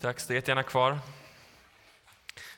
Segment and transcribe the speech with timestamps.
[0.00, 0.98] Tack, stå jättegärna kvar.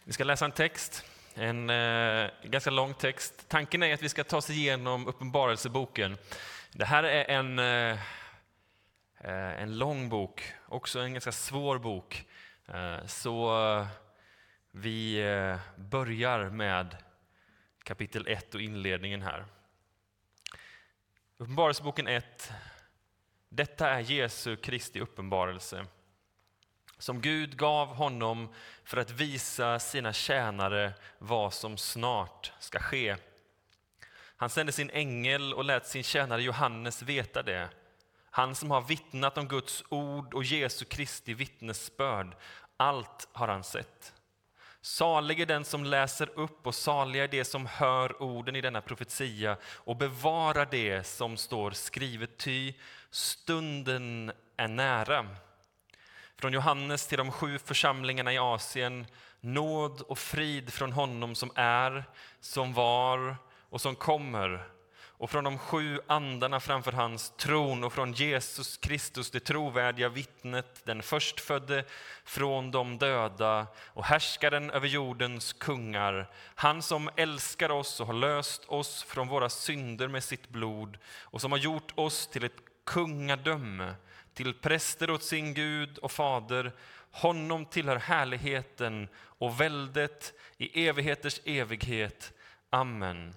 [0.04, 1.04] Vi ska läsa en text,
[1.34, 3.48] en eh, ganska lång text.
[3.48, 6.16] Tanken är att vi ska ta oss igenom Uppenbarelseboken.
[6.72, 7.98] Det här är en, eh,
[9.20, 12.24] eh en lång bok, också en ganska svår bok.
[12.66, 13.86] Eh, så eh,
[14.70, 16.96] vi eh, börjar med
[17.82, 19.44] kapitel 1 och inledningen här.
[21.36, 22.52] Uppenbarelseboken 1.
[23.48, 25.86] Detta är Jesu Kristi uppenbarelse
[26.98, 28.48] som Gud gav honom
[28.84, 33.16] för att visa sina tjänare vad som snart ska ske.
[34.36, 37.68] Han sände sin ängel och lät sin tjänare Johannes veta det.
[38.30, 42.36] Han som har vittnat om Guds ord och Jesu Kristi vittnesbörd.
[42.76, 44.12] Allt har han sett.
[44.80, 48.80] Salig är den som läser upp och saliga är de som hör orden i denna
[48.80, 52.74] profetia och bevarar det som står skrivet, ty
[53.10, 55.26] stunden är nära.
[56.40, 59.06] Från Johannes till de sju församlingarna i Asien,
[59.40, 62.04] nåd och frid från honom som är,
[62.40, 63.36] som var
[63.70, 64.68] och som kommer
[65.18, 70.82] och från de sju andarna framför hans tron och från Jesus Kristus, det trovärdiga vittnet,
[70.84, 71.84] den förstfödde
[72.24, 76.30] från de döda och härskaren över jordens kungar.
[76.54, 81.40] Han som älskar oss och har löst oss från våra synder med sitt blod och
[81.40, 83.94] som har gjort oss till ett kungadöme
[84.34, 86.72] till präster åt sin Gud och fader.
[87.10, 92.32] Honom tillhör härligheten och väldet i evigheters evighet.
[92.70, 93.34] Amen.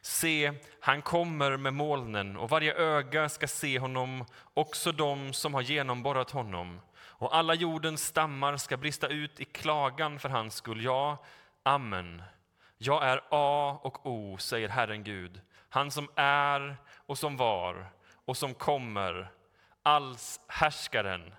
[0.00, 5.62] Se, han kommer med molnen och varje öga ska se honom, också de som har
[5.62, 6.80] genomborrat honom.
[6.96, 10.84] Och alla jordens stammar ska brista ut i klagan för hans skull.
[10.84, 11.24] Ja,
[11.62, 12.22] amen.
[12.78, 17.97] Jag är A och O, säger Herren Gud, han som är och som var
[18.28, 19.30] och som kommer,
[19.82, 21.34] alls härskaren.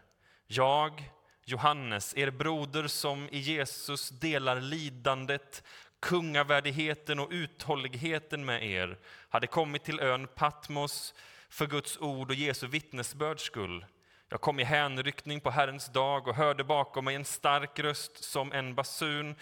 [0.48, 1.12] Jag,
[1.46, 5.64] Johannes, er broder som i Jesus delar lidandet,
[6.00, 8.98] kungavärdigheten och uthålligheten med er,
[9.30, 11.14] hade kommit till ön Patmos
[11.50, 13.86] för Guds ord och Jesu vittnesbörds skull.
[14.30, 18.52] Jag kom i hänryckning på Herrens dag och hörde bakom mig en stark röst som
[18.52, 19.36] en basun,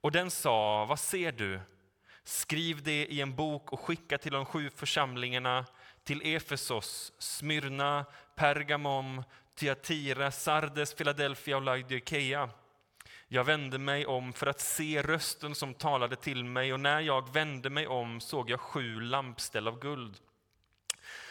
[0.00, 1.60] och den sa, vad ser du?
[2.24, 5.66] Skriv det i en bok och skicka till de sju församlingarna,
[6.08, 8.04] till Efesos, Smyrna,
[8.36, 9.24] Pergamon,
[9.58, 12.50] Thyatira, Sardes, Philadelphia och Laodikeia.
[13.28, 17.32] Jag vände mig om för att se rösten som talade till mig och när jag
[17.32, 20.16] vände mig om såg jag sju lampställ av guld.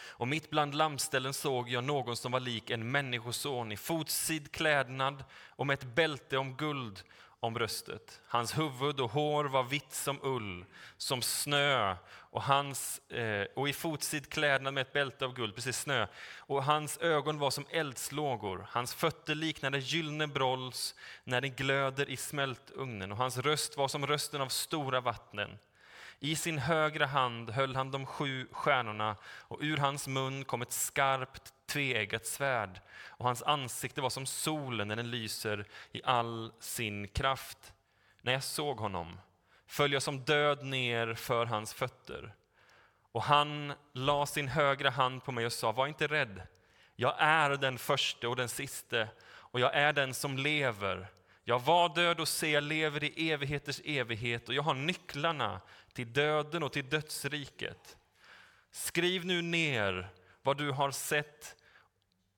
[0.08, 5.24] Och mitt bland lampställen såg jag någon som var lik en människoson i fotsid klädnad
[5.48, 7.02] och med ett bälte om guld
[7.40, 8.20] om bröstet.
[8.26, 10.64] Hans huvud och hår var vitt som ull,
[10.96, 15.78] som snö och, hans, eh, och i fotsid klädnad med ett bälte av guld, precis
[15.78, 16.06] snö.
[16.36, 20.94] Och hans ögon var som eldslågor, hans fötter liknade gyllene brolls
[21.24, 25.58] när det glöder i smältugnen och hans röst var som rösten av stora vattnen.
[26.20, 30.72] I sin högra hand höll han de sju stjärnorna och ur hans mun kom ett
[30.72, 37.08] skarpt tveeggat svärd och hans ansikte var som solen när den lyser i all sin
[37.08, 37.72] kraft.
[38.22, 39.20] När jag såg honom
[39.66, 42.34] föll jag som död ner för hans fötter.
[43.12, 46.42] Och han la sin högra hand på mig och sa, var inte rädd.
[46.96, 51.08] Jag är den förste och den siste och jag är den som lever.
[51.48, 55.60] Jag var död och se, jag lever i evigheters evighet och jag har nycklarna
[55.92, 57.96] till döden och till dödsriket.
[58.70, 60.08] Skriv nu ner
[60.42, 61.56] vad du har sett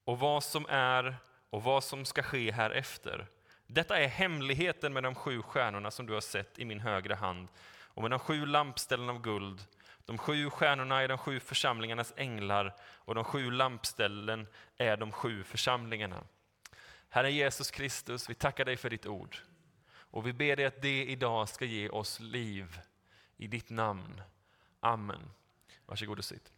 [0.05, 1.17] och vad som är
[1.51, 3.27] och vad som ska ske härefter.
[3.67, 7.49] Detta är hemligheten med de sju stjärnorna som du har sett i min högra hand
[7.69, 9.65] och med de sju lampställen av guld.
[10.05, 14.47] De sju stjärnorna är de sju församlingarnas änglar och de sju lampställen
[14.77, 16.25] är de sju församlingarna.
[17.13, 19.37] Herre Jesus Kristus, vi tackar dig för ditt ord
[19.93, 22.81] och vi ber dig att det idag ska ge oss liv
[23.37, 24.23] i ditt namn.
[24.81, 25.31] Amen.
[25.87, 26.53] Varsågod och sitt.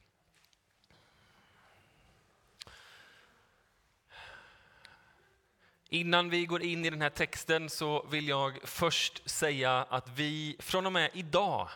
[5.88, 10.56] Innan vi går in i den här texten så vill jag först säga att vi
[10.58, 11.68] från och med idag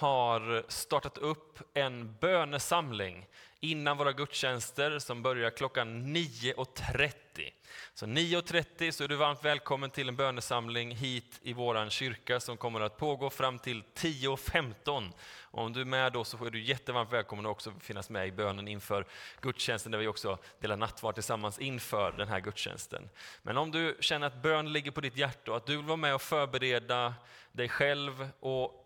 [0.00, 3.26] har startat upp en bönesamling
[3.60, 7.12] innan våra gudstjänster som börjar klockan 9.30.
[7.94, 12.56] Så 9.30 så är du varmt välkommen till en bönesamling hit i vår kyrka som
[12.56, 15.12] kommer att pågå fram till 10.15.
[15.40, 18.32] Om du är med då så är du jättevarmt välkommen att också finnas med i
[18.32, 19.06] bönen inför
[19.40, 23.08] gudstjänsten där vi också delar nattvard tillsammans inför den här gudstjänsten.
[23.42, 25.96] Men om du känner att bön ligger på ditt hjärta och att du vill vara
[25.96, 27.14] med och förbereda
[27.52, 28.79] dig själv och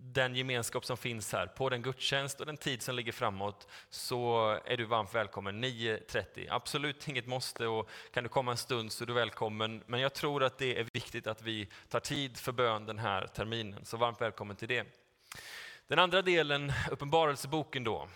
[0.00, 4.50] den gemenskap som finns här, på den gudstjänst och den tid som ligger framåt, så
[4.64, 6.46] är du varmt välkommen 9.30.
[6.50, 9.82] Absolut inget måste och kan du komma en stund så är du välkommen.
[9.86, 13.26] Men jag tror att det är viktigt att vi tar tid för bön den här
[13.26, 14.86] terminen, så varmt välkommen till det.
[15.86, 18.08] Den andra delen, Uppenbarelseboken då.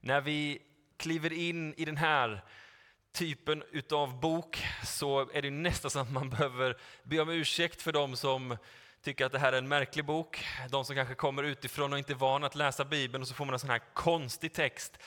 [0.00, 0.62] När vi
[0.96, 2.44] kliver in i den här
[3.12, 7.92] typen utav bok så är det nästan så att man behöver be om ursäkt för
[7.92, 8.56] dem som
[9.02, 10.44] tycker att det här är en märklig bok.
[10.70, 13.44] De som kanske kommer utifrån och inte är vana att läsa Bibeln och så får
[13.44, 14.98] man en sån här konstig text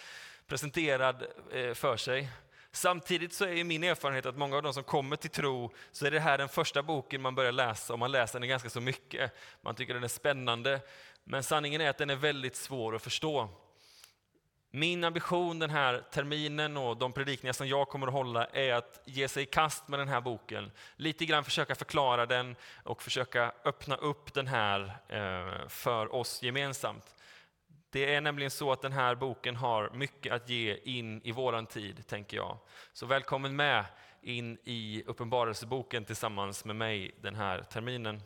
[0.48, 2.30] presenterad eh, för sig.
[2.72, 6.12] Samtidigt så är min erfarenhet att många av de som kommer till tro, så är
[6.12, 9.32] det här den första boken man börjar läsa och man läser den ganska så mycket.
[9.62, 10.80] Man tycker den är spännande,
[11.24, 13.50] men sanningen är att den är väldigt svår att förstå.
[14.76, 19.02] Min ambition den här terminen och de predikningar som jag kommer att hålla är att
[19.06, 20.72] ge sig i kast med den här boken.
[20.96, 27.16] Lite grann försöka förklara den och försöka öppna upp den här eh, för oss gemensamt.
[27.90, 31.66] Det är nämligen så att den här boken har mycket att ge in i våran
[31.66, 32.58] tid, tänker jag.
[32.94, 33.86] Så välkommen med
[34.22, 38.22] in i Uppenbarelseboken tillsammans med mig den här terminen.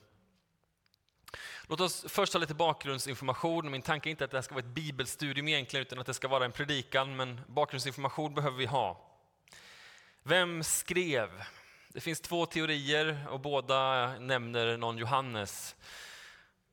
[1.68, 3.72] Låt oss först ha lite bakgrundsinformation.
[3.72, 6.14] Min tanke är inte att det här ska vara ett bibelstudium egentligen, utan att det
[6.14, 9.06] ska vara en predikan, men bakgrundsinformation behöver vi ha.
[10.24, 11.30] Vem skrev?
[11.88, 15.76] Det finns två teorier och båda nämner någon Johannes.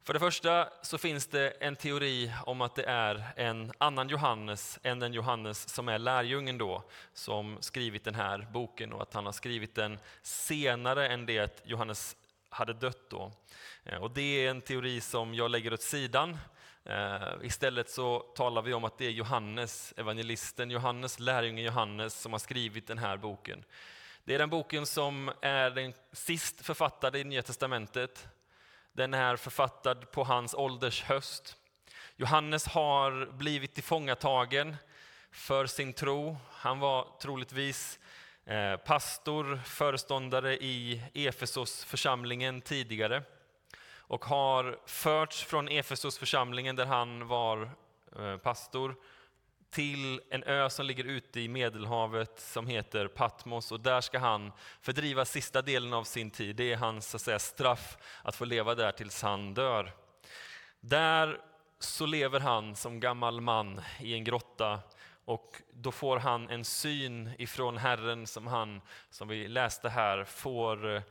[0.07, 4.79] För det första så finns det en teori om att det är en annan Johannes
[4.83, 6.83] än den Johannes som är lärjungen då,
[7.13, 12.17] som skrivit den här boken och att han har skrivit den senare än det Johannes
[12.57, 13.33] hade dött då.
[13.85, 16.39] Eh, och det är en teori som jag lägger åt sidan.
[16.85, 22.33] Eh, istället så talar vi om att det är Johannes, evangelisten Johannes, lärjungen Johannes, som
[22.33, 23.65] har skrivit den här boken.
[24.25, 28.29] Det är den boken som är den sist författade i Nya Testamentet.
[28.93, 31.57] Den är författad på hans ålders höst.
[32.17, 34.77] Johannes har blivit tillfångatagen
[35.31, 36.37] för sin tro.
[36.51, 37.99] Han var troligtvis
[38.49, 43.23] Eh, pastor, föreståndare i Efesos församlingen tidigare
[43.99, 47.71] och har förts från Efesos församlingen där han var
[48.19, 48.95] eh, pastor
[49.71, 54.53] till en ö som ligger ute i Medelhavet som heter Patmos och där ska han
[54.81, 56.57] fördriva sista delen av sin tid.
[56.57, 59.93] Det är hans så att säga, straff att få leva där tills han dör.
[60.81, 61.41] Där
[61.79, 64.81] så lever han som gammal man i en grotta
[65.27, 68.81] och då får han en syn ifrån Herren som han,
[69.11, 71.03] som vi läste här, får eh,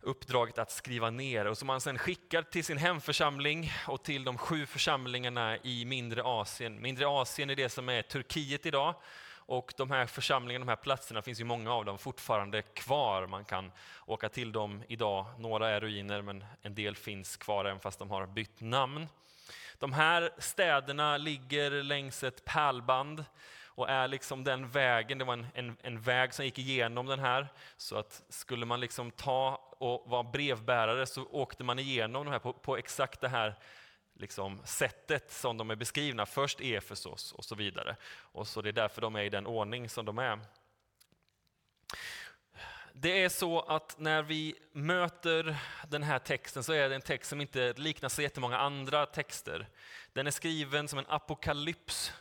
[0.00, 4.38] uppdraget att skriva ner och som han sen skickar till sin hemförsamling och till de
[4.38, 6.82] sju församlingarna i mindre Asien.
[6.82, 8.94] Mindre Asien är det som är Turkiet idag
[9.48, 13.26] och de här församlingarna, de här platserna finns ju många av dem fortfarande kvar.
[13.26, 13.72] Man kan
[14.06, 15.26] åka till dem idag.
[15.38, 19.06] Några är ruiner men en del finns kvar även fast de har bytt namn.
[19.78, 23.24] De här städerna ligger längs ett pärlband
[23.78, 27.18] och är liksom den vägen, det var en, en, en, väg som gick igenom den
[27.18, 32.30] här, så att skulle man liksom ta och vara brevbärare så åkte man igenom de
[32.30, 33.54] här på, på exakt det här
[34.14, 37.96] liksom sättet som de är beskrivna, först Efesos och så vidare.
[38.10, 40.40] Och så det är därför de är i den ordning som de är.
[43.00, 45.56] Det är så att när vi möter
[45.88, 49.68] den här texten så är det en text som inte liknar så jättemånga andra texter.
[50.12, 52.12] Den är skriven som en apokalyps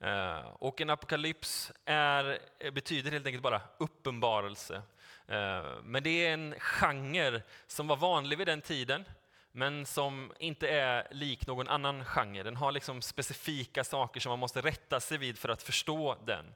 [0.00, 2.38] eh, och en apokalyps är,
[2.70, 4.82] betyder helt enkelt bara uppenbarelse.
[5.26, 9.04] Eh, men det är en genre som var vanlig vid den tiden,
[9.52, 12.42] men som inte är lik någon annan genre.
[12.42, 16.54] Den har liksom specifika saker som man måste rätta sig vid för att förstå den.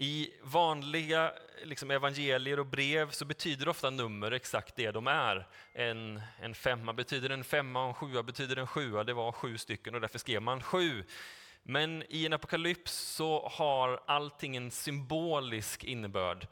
[0.00, 1.32] I vanliga
[1.64, 5.48] liksom evangelier och brev så betyder ofta nummer exakt det de är.
[5.72, 9.04] En, en femma betyder en femma och en sjua betyder en sjua.
[9.04, 11.04] Det var sju stycken och därför skrev man sju.
[11.62, 16.46] Men i en apokalyps så har allting en symbolisk innebörd.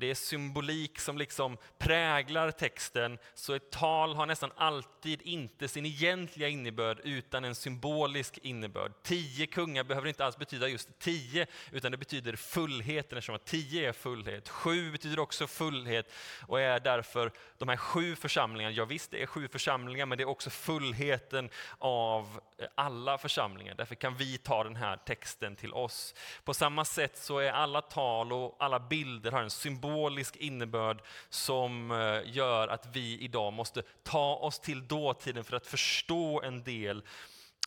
[0.00, 5.86] Det är symbolik som liksom präglar texten, så ett tal har nästan alltid inte sin
[5.86, 8.92] egentliga innebörd utan en symbolisk innebörd.
[9.02, 13.88] Tio kungar behöver inte alls betyda just tio, utan det betyder fullheten eftersom att tio
[13.88, 14.48] är fullhet.
[14.48, 16.12] Sju betyder också fullhet
[16.46, 20.24] och är därför de här sju församlingarna, ja visst det är sju församlingar, men det
[20.24, 23.74] är också fullheten av eh, alla församlingar.
[23.74, 26.14] Därför kan vi ta den här texten till oss.
[26.44, 31.02] På samma sätt så är alla tal och alla bilder har en symbol symbolisk innebörd
[31.28, 36.62] som eh, gör att vi idag måste ta oss till dåtiden för att förstå en
[36.62, 37.02] del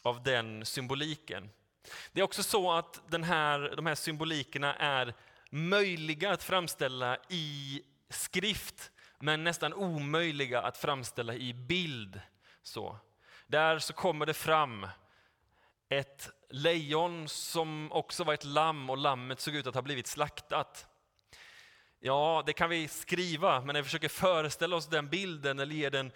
[0.02, 1.50] av den symboliken.
[2.12, 5.14] Det är också så att den här, de här symbolikerna är
[5.50, 12.22] möjliga att framställa i skrift, men nästan omöjliga att framställa i bild.
[12.64, 12.98] Så.
[13.48, 14.88] Där så kommer det fram
[15.90, 20.88] ett lejon som också var ett lamm och lammet såg ut att ha blivit slaktat.
[22.06, 25.90] Ja, det kan vi skriva, men när vi försöker föreställa oss den bilden eller ge
[25.90, 26.12] den,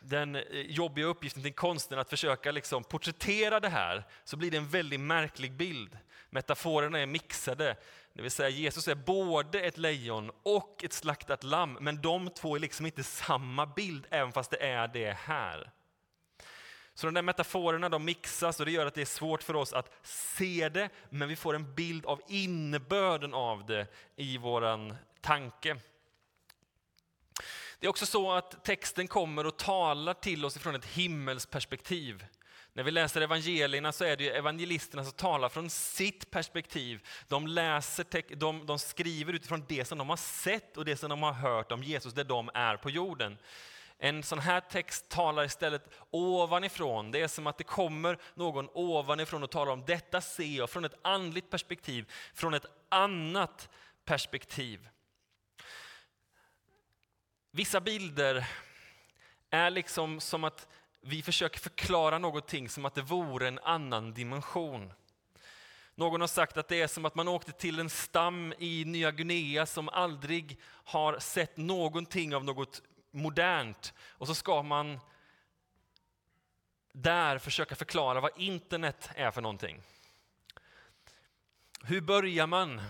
[0.00, 4.56] den eh, jobbiga uppgiften till konsten att försöka liksom porträttera det här, så blir det
[4.56, 5.98] en väldigt märklig bild.
[6.30, 7.76] Metaforerna är mixade,
[8.12, 12.56] det vill säga Jesus är både ett lejon och ett slaktat lamm, men de två
[12.56, 15.70] är liksom inte samma bild, även fast det är det här.
[16.96, 19.72] Så de där metaforerna de mixas och det gör att det är svårt för oss
[19.72, 23.86] att se det, men vi får en bild av innebörden av det
[24.16, 25.76] i våran tanke.
[27.78, 32.26] Det är också så att texten kommer och talar till oss ifrån ett himmelsperspektiv.
[32.72, 37.06] När vi läser evangelierna så är det evangelisterna som talar från sitt perspektiv.
[37.28, 41.22] De, läser, de, de skriver utifrån det som de har sett och det som de
[41.22, 43.38] har hört om Jesus, där de är på jorden.
[43.98, 47.10] En sån här text talar istället ovanifrån.
[47.10, 50.84] Det är som att det kommer någon ovanifrån och talar om detta ser jag från
[50.84, 53.68] ett andligt perspektiv, från ett annat
[54.04, 54.88] perspektiv.
[57.50, 58.48] Vissa bilder
[59.50, 60.68] är liksom som att
[61.00, 64.92] vi försöker förklara någonting som att det vore en annan dimension.
[65.94, 69.10] Någon har sagt att det är som att man åkte till en stam i Nya
[69.10, 72.82] Guinea som aldrig har sett någonting av något
[73.16, 75.00] modernt och så ska man
[76.92, 79.82] där försöka förklara vad internet är för någonting.
[81.82, 82.82] Hur börjar man?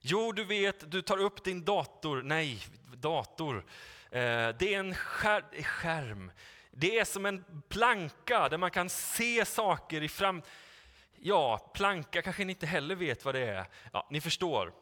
[0.00, 2.22] Jo, du vet, du tar upp din dator.
[2.22, 2.62] Nej,
[2.94, 3.64] dator.
[4.10, 6.32] Eh, det är en skär, skärm.
[6.70, 10.42] Det är som en planka där man kan se saker i fram...
[11.16, 13.66] Ja, planka kanske ni inte heller vet vad det är.
[13.92, 14.72] Ja, ni förstår.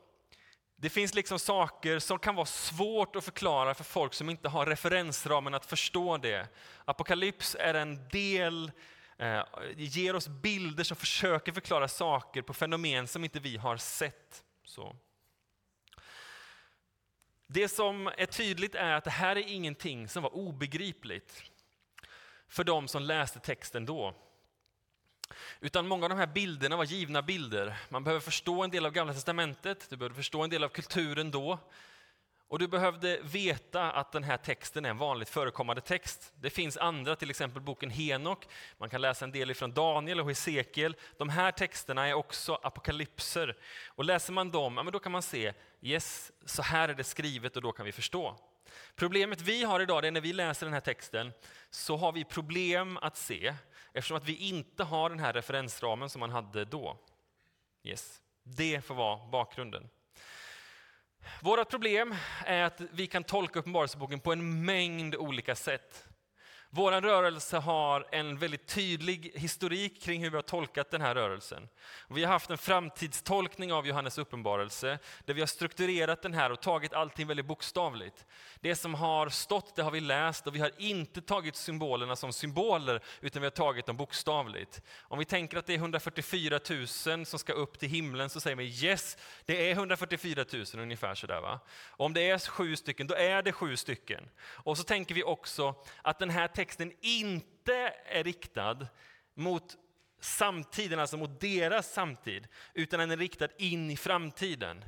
[0.79, 4.67] Det finns liksom saker som kan vara svårt att förklara för folk som inte har
[4.67, 6.49] referensramen att förstå det.
[6.85, 8.73] Apokalyps är en del,
[9.19, 9.43] eh,
[9.77, 14.45] ger oss bilder som försöker förklara saker på fenomen som inte vi har sett.
[14.65, 14.97] Så.
[17.47, 21.43] Det som är tydligt är att det här är ingenting som var obegripligt
[22.49, 24.15] för de som läste texten då.
[25.61, 27.77] Utan många av de här bilderna var givna bilder.
[27.89, 31.31] Man behöver förstå en del av Gamla Testamentet, du behöver förstå en del av kulturen
[31.31, 31.59] då.
[32.49, 36.33] Och du behövde veta att den här texten är en vanligt förekommande text.
[36.41, 38.47] Det finns andra, till exempel boken Henok.
[38.79, 40.97] Man kan läsa en del ifrån Daniel och Hesekiel.
[41.17, 43.57] De här texterna är också apokalypser.
[43.87, 47.05] Och läser man dem, ja, men då kan man se, yes, så här är det
[47.05, 48.39] skrivet och då kan vi förstå.
[48.97, 51.33] Problemet vi har idag är när vi läser den här texten
[51.71, 53.55] så har vi problem att se
[53.97, 56.99] eftersom att vi inte har den här referensramen som man hade då.
[57.83, 58.23] Yes.
[58.43, 59.89] Det får vara bakgrunden.
[61.41, 66.06] Vårt problem är att vi kan tolka Uppenbarelseboken på en mängd olika sätt.
[66.71, 71.69] Vår rörelse har en väldigt tydlig historik kring hur vi har tolkat den här rörelsen.
[72.09, 76.61] Vi har haft en framtidstolkning av Johannes uppenbarelse, där vi har strukturerat den här och
[76.61, 78.27] tagit allting väldigt bokstavligt.
[78.61, 82.33] Det som har stått, det har vi läst och vi har inte tagit symbolerna som
[82.33, 84.83] symboler, utan vi har tagit dem bokstavligt.
[85.01, 86.61] Om vi tänker att det är 144
[87.07, 91.15] 000 som ska upp till himlen, så säger vi yes, det är 144 000 ungefär
[91.15, 91.41] sådär.
[91.41, 91.61] Va?
[91.89, 94.29] om det är sju stycken, då är det sju stycken.
[94.39, 98.87] Och så tänker vi också att den här texten texten inte är riktad
[99.35, 99.77] mot
[100.21, 104.85] samtiden, alltså mot deras samtid, utan den är riktad in i framtiden.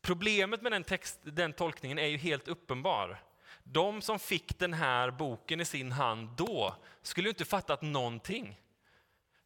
[0.00, 3.22] Problemet med den, text, den tolkningen är ju helt uppenbar.
[3.64, 8.60] De som fick den här boken i sin hand då skulle inte fattat någonting.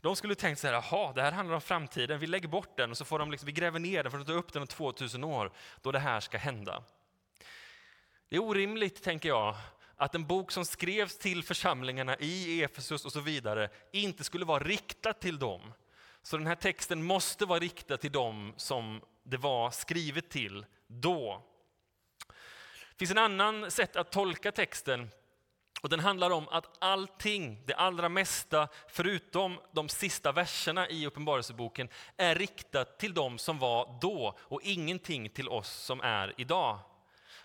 [0.00, 2.90] De skulle tänkt så här, jaha, det här handlar om framtiden, vi lägger bort den
[2.90, 4.68] och så får de liksom, vi gräver ner den för att ta upp den om
[4.68, 5.52] 2000 år,
[5.82, 6.82] då det här ska hända.
[8.28, 9.56] Det är orimligt, tänker jag,
[10.00, 14.64] att en bok som skrevs till församlingarna i Efesus och så vidare inte skulle vara
[14.64, 15.72] riktad till dem.
[16.22, 21.42] Så den här texten måste vara riktad till dem som det var skrivet till då.
[22.90, 25.10] Det finns en annan sätt att tolka texten
[25.82, 31.88] och den handlar om att allting, det allra mesta, förutom de sista verserna i Uppenbarelseboken,
[32.16, 36.78] är riktat till dem som var då och ingenting till oss som är idag.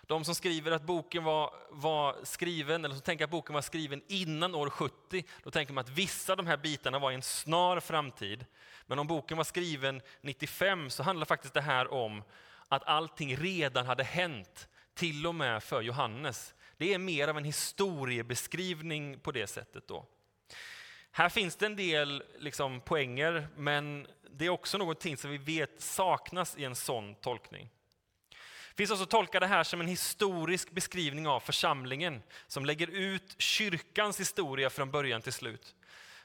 [0.06, 4.02] De som skriver att boken var, var skriven, eller som tänker att boken var skriven
[4.08, 7.22] innan år 70, då tänker man att vissa av de här bitarna var i en
[7.22, 8.46] snar framtid.
[8.86, 12.22] Men om boken var skriven 95 så handlar faktiskt det här om
[12.68, 16.54] att allting redan hade hänt, till och med för Johannes.
[16.76, 19.88] Det är mer av en historiebeskrivning på det sättet.
[19.88, 20.06] då.
[21.10, 25.82] Här finns det en del liksom, poänger, men det är också någonting som vi vet
[25.82, 27.70] saknas i en sån tolkning.
[28.76, 33.34] Det finns också tolkar det här som en historisk beskrivning av församlingen som lägger ut
[33.38, 35.74] kyrkans historia från början till slut.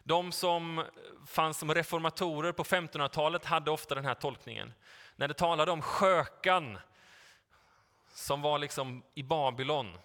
[0.04, 0.86] De som
[1.28, 4.74] fanns som reformatorer på 1500-talet hade ofta den här tolkningen.
[5.16, 6.80] När det talade om skökan
[8.14, 9.98] som var liksom i Babylon,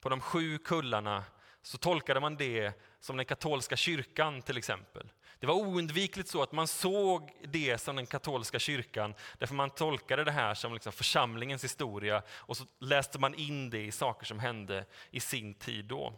[0.00, 1.24] på de sju kullarna,
[1.62, 5.10] så tolkade man det som den katolska kyrkan till exempel.
[5.44, 10.24] Det var oundvikligt så att man såg det som den katolska kyrkan, därför man tolkade
[10.24, 14.38] det här som liksom församlingens historia och så läste man in det i saker som
[14.38, 16.12] hände i sin tid då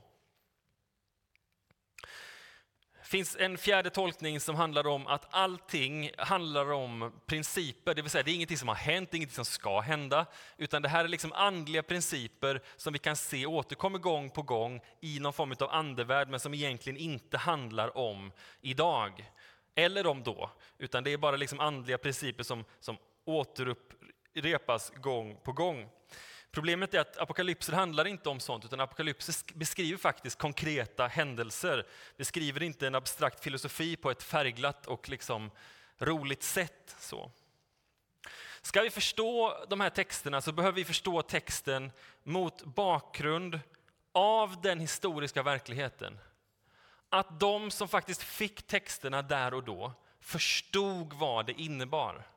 [3.06, 8.22] finns en fjärde tolkning som handlar om att allting handlar om principer, det vill säga
[8.22, 11.32] det är ingenting som har hänt, ingenting som ska hända, utan det här är liksom
[11.32, 16.28] andliga principer som vi kan se återkommer gång på gång i någon form av andevärld,
[16.28, 19.30] men som egentligen inte handlar om idag,
[19.74, 25.52] eller om då, utan det är bara liksom andliga principer som, som återupprepas gång på
[25.52, 25.88] gång.
[26.56, 31.86] Problemet är att apokalypser handlar inte om sånt, utan apokalypser beskriver faktiskt konkreta händelser.
[32.16, 35.50] Beskriver inte en abstrakt filosofi på ett färgglatt och liksom
[35.98, 36.96] roligt sätt.
[36.98, 37.30] Så.
[38.62, 43.60] Ska vi förstå de här texterna så behöver vi förstå texten mot bakgrund
[44.12, 46.18] av den historiska verkligheten.
[47.08, 52.35] Att de som faktiskt fick texterna där och då förstod vad det innebar.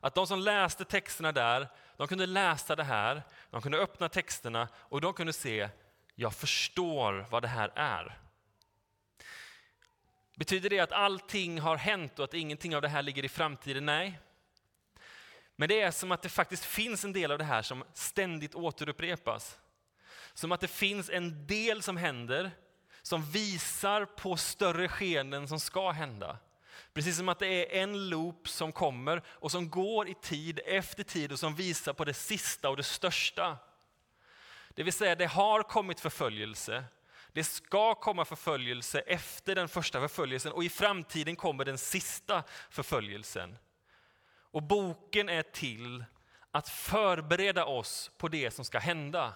[0.00, 4.68] Att de som läste texterna där, de kunde läsa det här, de kunde öppna texterna
[4.74, 5.68] och de kunde se,
[6.14, 8.18] jag förstår vad det här är.
[10.36, 13.86] Betyder det att allting har hänt och att ingenting av det här ligger i framtiden?
[13.86, 14.20] Nej.
[15.56, 18.54] Men det är som att det faktiskt finns en del av det här som ständigt
[18.54, 19.58] återupprepas.
[20.34, 22.50] Som att det finns en del som händer
[23.02, 26.38] som visar på större skeenden som ska hända.
[26.92, 31.02] Precis som att det är en loop som kommer och som går i tid efter
[31.02, 33.58] tid och som visar på det sista och det största.
[34.68, 36.84] Det vill säga, det har kommit förföljelse.
[37.32, 43.56] Det ska komma förföljelse efter den första förföljelsen och i framtiden kommer den sista förföljelsen.
[44.52, 46.04] Och boken är till
[46.50, 49.32] att förbereda oss på det som ska hända.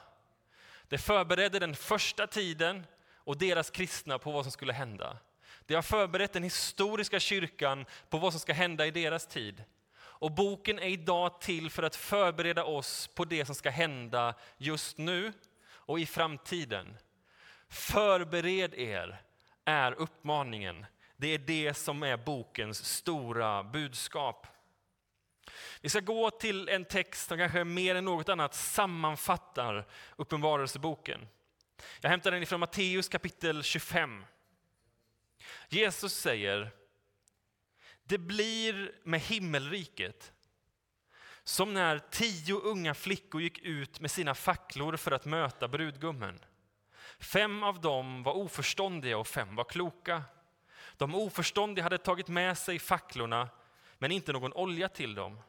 [0.88, 5.18] Det förberedde den första tiden och deras kristna på vad som skulle hända.
[5.66, 9.64] Det har förberett den historiska kyrkan på vad som ska hända i deras tid.
[9.96, 14.98] Och boken är idag till för att förbereda oss på det som ska hända just
[14.98, 15.32] nu
[15.66, 16.96] och i framtiden.
[17.68, 19.22] Förbered er,
[19.64, 20.86] är uppmaningen.
[21.16, 24.46] Det är det som är bokens stora budskap.
[25.80, 31.28] Vi ska gå till en text som kanske mer än något annat sammanfattar Uppenbarelseboken.
[32.00, 34.24] Jag hämtar den ifrån Matteus kapitel 25.
[35.68, 36.70] Jesus säger,
[38.04, 40.32] det blir med himmelriket
[41.44, 46.40] som när tio unga flickor gick ut med sina facklor för att möta brudgummen.
[47.18, 50.22] Fem av dem var oförståndiga och fem var kloka.
[50.96, 53.48] De oförståndiga hade tagit med sig facklorna,
[53.98, 55.40] men inte någon olja till dem.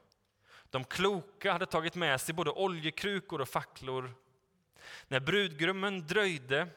[0.70, 4.14] De kloka hade tagit med sig både oljekrukor och facklor.
[5.08, 6.68] När brudgummen dröjde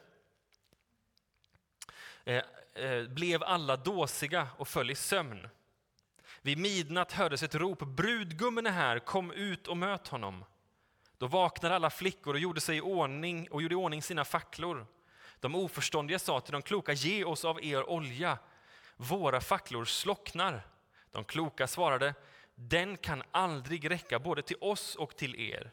[2.25, 5.47] Eh, eh, blev alla dåsiga och föll i sömn.
[6.41, 10.45] Vid midnatt hördes ett rop, brudgummen är här, kom ut och möt honom.
[11.17, 14.87] Då vaknade alla flickor och gjorde sig i ordning och gjorde i ordning sina facklor.
[15.39, 18.37] De oförståndiga sa till de kloka, ge oss av er olja,
[18.97, 20.61] våra facklor slocknar.
[21.11, 22.13] De kloka svarade,
[22.55, 25.71] den kan aldrig räcka både till oss och till er.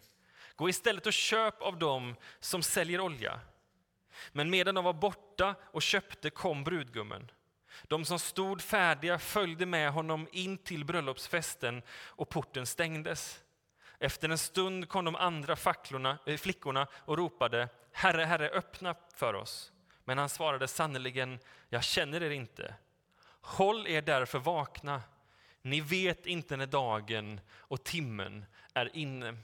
[0.56, 3.40] Gå istället och köp av dem som säljer olja.
[4.32, 7.30] Men medan de var borta och köpte kom brudgummen.
[7.82, 13.42] De som stod färdiga följde med honom in till bröllopsfesten och porten stängdes.
[13.98, 19.34] Efter en stund kom de andra facklorna, äh, flickorna och ropade Herre, Herre, öppna för
[19.34, 19.72] oss.
[20.04, 22.74] Men han svarade sannerligen, jag känner er inte.
[23.40, 25.02] Håll er därför vakna.
[25.62, 29.36] Ni vet inte när dagen och timmen är inne.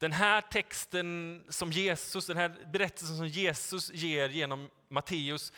[0.00, 5.52] Den här texten som Jesus, den här berättelsen som Jesus ger genom Matteus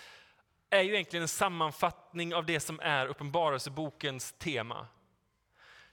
[0.71, 4.87] är ju egentligen en sammanfattning av det som är Uppenbarelsebokens tema.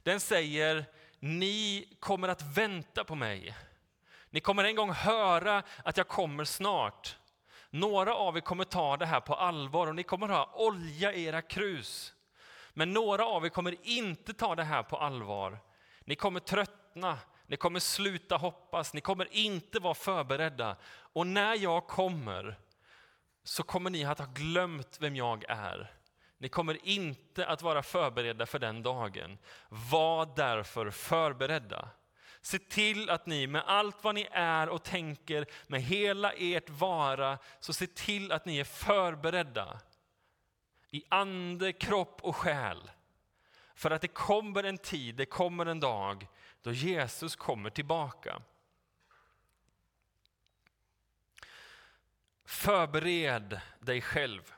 [0.03, 0.85] Den säger,
[1.19, 3.55] ni kommer att vänta på mig.
[4.29, 7.17] Ni kommer en gång höra att jag kommer snart.
[7.69, 11.23] Några av er kommer ta det här på allvar och ni kommer ha olja i
[11.23, 12.13] era krus.
[12.73, 15.59] Men några av er kommer inte ta det här på allvar.
[15.99, 17.17] Ni kommer tröttna,
[17.49, 20.75] ni kommer sluta hoppas, ni kommer inte vara förberedda.
[21.13, 22.59] Och när jag kommer
[23.43, 25.93] så kommer ni att ha glömt vem jag är.
[26.38, 29.38] Ni kommer inte att vara förberedda för den dagen.
[29.69, 31.89] Var därför förberedda.
[32.41, 37.38] Se till att ni med allt vad ni är och tänker, med hela ert vara,
[37.59, 39.79] så se till att ni är förberedda
[40.91, 42.91] i ande, kropp och själ.
[43.75, 46.27] För att det kommer en tid, det kommer en dag
[46.62, 48.41] då Jesus kommer tillbaka.
[52.45, 54.54] Förbered dig själv.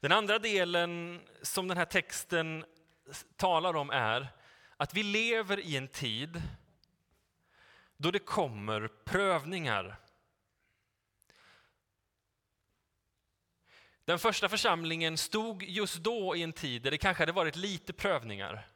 [0.00, 2.64] Den andra delen som den här texten
[3.36, 4.28] talar om är
[4.76, 6.42] att vi lever i en tid
[7.96, 9.96] då det kommer prövningar.
[14.04, 17.92] Den första församlingen stod just då i en tid där det kanske hade varit lite
[17.92, 18.71] prövningar.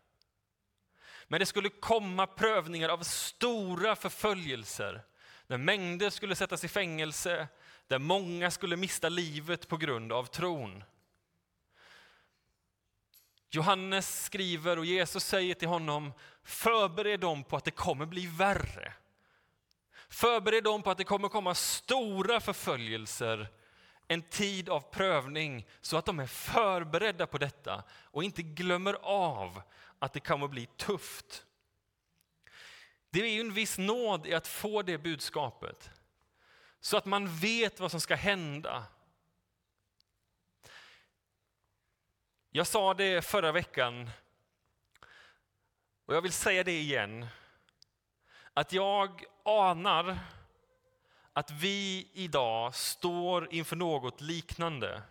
[1.28, 5.02] Men det skulle komma prövningar av stora förföljelser,
[5.46, 7.48] där mängder skulle sättas i fängelse,
[7.86, 10.84] där många skulle mista livet på grund av tron.
[13.50, 16.12] Johannes skriver och Jesus säger till honom,
[16.42, 18.92] förbered dem på att det kommer bli värre.
[20.08, 23.48] Förbered dem på att det kommer komma stora förföljelser,
[24.08, 29.62] en tid av prövning, så att de är förberedda på detta och inte glömmer av
[30.06, 31.46] att det kommer bli tufft.
[33.10, 35.90] Det är ju en viss nåd i att få det budskapet,
[36.80, 38.86] så att man vet vad som ska hända
[42.56, 44.10] Jag sa det förra veckan
[46.06, 47.26] och jag vill säga det igen.
[48.54, 50.18] Att jag anar
[51.32, 55.02] att vi idag står inför något liknande.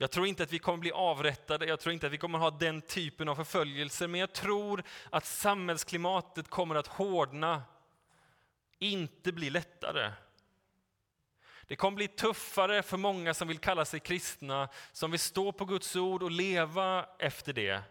[0.00, 2.50] Jag tror inte att vi kommer bli avrättade, jag tror inte att vi kommer ha
[2.50, 7.62] den typen av förföljelser, men jag tror att samhällsklimatet kommer att hårdna,
[8.78, 10.12] inte bli lättare.
[11.66, 15.64] Det kommer bli tuffare för många som vill kalla sig kristna, som vill stå på
[15.64, 17.82] Guds ord och leva efter det.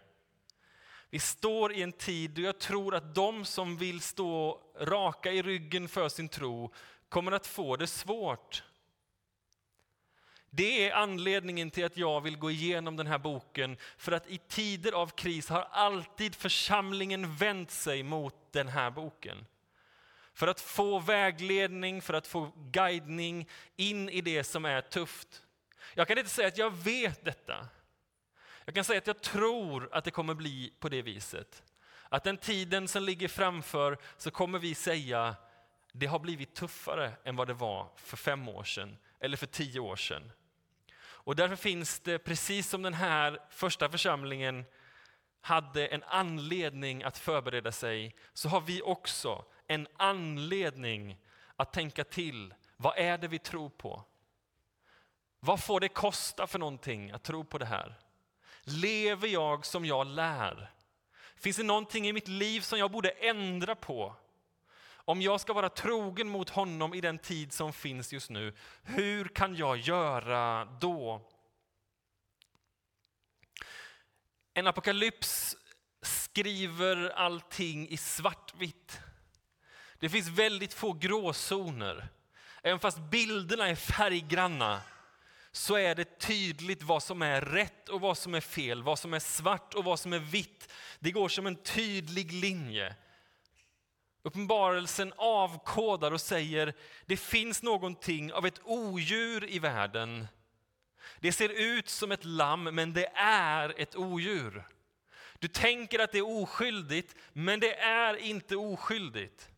[1.10, 5.42] Vi står i en tid då jag tror att de som vill stå raka i
[5.42, 6.74] ryggen för sin tro
[7.10, 8.64] kommer att få det svårt.
[10.50, 14.38] Det är anledningen till att jag vill gå igenom den här boken, för att i
[14.38, 19.46] tider av kris har alltid församlingen vänt sig mot den här boken.
[20.34, 25.44] För att få vägledning, för att få guidning in i det som är tufft.
[25.94, 27.68] Jag kan inte säga att jag vet detta.
[28.66, 31.64] Jag kan säga att jag tror att det kommer bli på det viset.
[32.10, 35.36] Att den tiden som ligger framför så kommer vi säga
[35.92, 39.80] det har blivit tuffare än vad det var för fem år sedan eller för tio
[39.80, 40.32] år sedan.
[41.00, 44.66] Och därför finns det, precis som den här första församlingen
[45.42, 51.18] hade en anledning att förbereda sig, så har vi också en anledning
[51.56, 52.54] att tänka till.
[52.78, 54.04] Vad är det vi tror på?
[55.40, 57.96] Vad får det kosta för någonting att tro på det här?
[58.62, 60.72] Lever jag som jag lär?
[61.36, 64.16] Finns det någonting i mitt liv som jag borde ändra på?
[65.10, 69.26] Om jag ska vara trogen mot honom i den tid som finns just nu, hur
[69.26, 71.22] kan jag göra då?
[74.54, 75.56] En apokalyps
[76.02, 79.00] skriver allting i svartvitt.
[80.00, 82.08] Det finns väldigt få gråzoner.
[82.64, 84.82] Även fast bilderna är färggranna
[85.52, 89.14] så är det tydligt vad som är rätt och vad som är fel, vad som
[89.14, 90.72] är svart och vad som är vitt.
[91.00, 92.96] Det går som en tydlig linje.
[94.28, 96.74] Uppenbarelsen avkodar och säger
[97.06, 100.28] det finns någonting av ett odjur i världen.
[101.20, 104.68] Det ser ut som ett lamm, men det är ett odjur.
[105.40, 109.50] Du tänker att det är oskyldigt, men det är inte oskyldigt.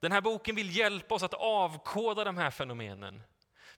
[0.00, 3.22] Den här boken vill hjälpa oss att avkoda de här fenomenen.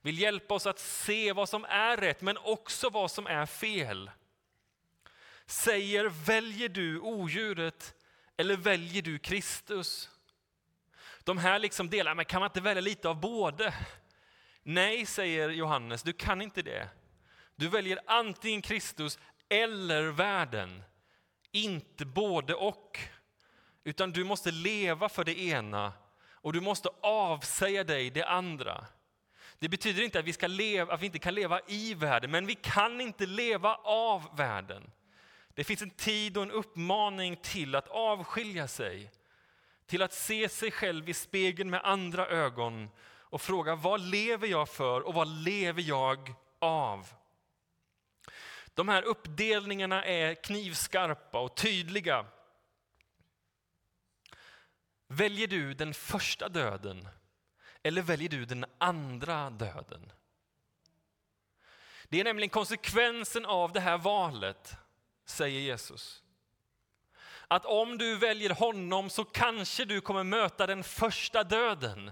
[0.01, 4.11] Vill hjälpa oss att se vad som är rätt, men också vad som är fel.
[5.45, 7.93] Säger, väljer du odjuret
[8.37, 10.09] eller väljer du Kristus?
[11.23, 13.73] De här liksom delar, men kan man inte välja lite av både?
[14.63, 16.89] Nej, säger Johannes, du kan inte det.
[17.55, 19.19] Du väljer antingen Kristus
[19.49, 20.83] eller världen,
[21.51, 22.99] inte både och.
[23.83, 25.93] Utan du måste leva för det ena
[26.31, 28.85] och du måste avsäga dig det andra.
[29.59, 32.45] Det betyder inte att vi, ska leva, att vi inte kan leva i världen, men
[32.45, 34.91] vi kan inte leva av världen.
[35.57, 39.11] Det finns en tid och en uppmaning till att avskilja sig,
[39.85, 44.69] till att se sig själv i spegeln med andra ögon och fråga vad lever jag
[44.69, 47.07] för och vad lever jag av?
[48.73, 52.25] De här uppdelningarna är knivskarpa och tydliga.
[55.07, 57.07] Väljer du den första döden
[57.83, 60.11] eller väljer du den andra döden?
[62.09, 64.77] Det är nämligen konsekvensen av det här valet,
[65.29, 66.23] säger Jesus.
[67.47, 72.11] att om du väljer honom så kanske du kommer möta den första döden.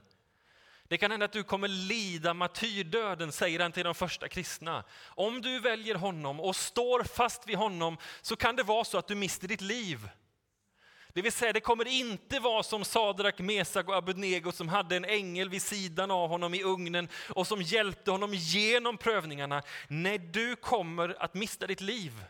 [0.87, 4.83] Det kan hända att du kommer lida martyrdöden, säger han till de första kristna.
[5.05, 9.07] Om du väljer honom och står fast vid honom så kan det vara så att
[9.07, 10.09] du mister ditt liv.
[11.13, 15.05] Det vill säga, det kommer inte vara som Sadrak, Mesak och Abednego som hade en
[15.05, 19.63] ängel vid sidan av honom i ugnen och som hjälpte honom genom prövningarna.
[19.87, 22.25] Nej, du kommer att mista ditt liv.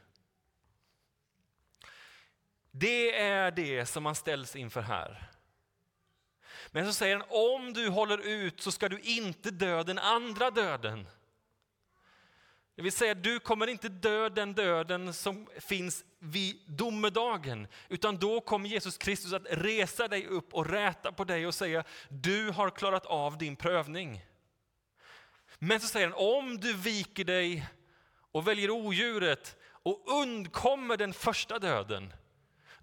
[2.77, 5.31] Det är det som man ställs inför här.
[6.71, 10.51] Men så säger han, om du håller ut så ska du inte dö den andra
[10.51, 11.07] döden.
[12.75, 18.41] Det vill säga, du kommer inte dö den döden som finns vid domedagen, utan då
[18.41, 22.69] kommer Jesus Kristus att resa dig upp och räta på dig och säga, du har
[22.69, 24.25] klarat av din prövning.
[25.59, 27.67] Men så säger han, om du viker dig
[28.31, 32.13] och väljer odjuret och undkommer den första döden,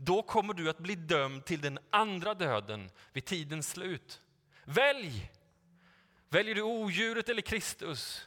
[0.04, 4.20] då kommer du att bli dömd till den andra döden vid tidens slut.
[4.64, 5.30] Välj!
[6.28, 8.26] Väljer du odjuret eller Kristus?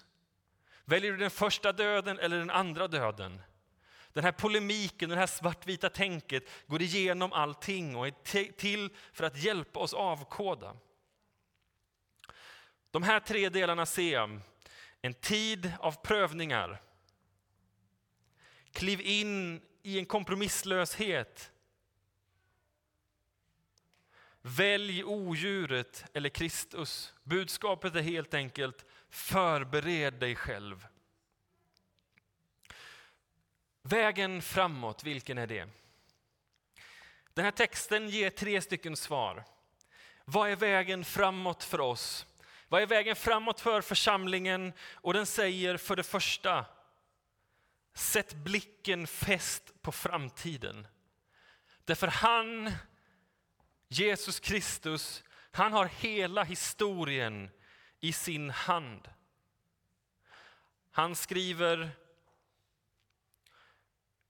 [0.85, 3.41] Väljer du den första döden eller den andra döden?
[4.13, 9.43] Den här polemiken, det här svartvita tänket går igenom allting och är till för att
[9.43, 10.75] hjälpa oss avkoda.
[12.91, 14.39] De här tre delarna ser jag.
[15.01, 16.81] En tid av prövningar.
[18.71, 21.51] Kliv in i en kompromisslöshet
[24.47, 27.13] Välj odjuret eller Kristus.
[27.23, 30.87] Budskapet är helt enkelt, förbered dig själv.
[33.81, 35.67] Vägen framåt, vilken är det?
[37.33, 39.43] Den här texten ger tre stycken svar.
[40.25, 42.25] Vad är vägen framåt för oss?
[42.67, 44.73] Vad är vägen framåt för församlingen?
[44.93, 46.65] Och den säger för det första,
[47.93, 50.87] sätt blicken fäst på framtiden.
[51.85, 52.71] Därför han
[53.99, 57.49] Jesus Kristus, han har hela historien
[57.99, 59.09] i sin hand.
[60.91, 61.91] Han skriver